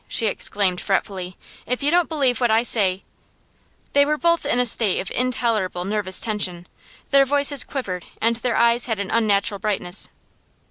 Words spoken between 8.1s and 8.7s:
and their